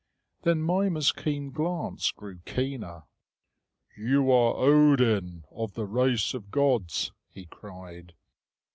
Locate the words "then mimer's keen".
0.41-1.51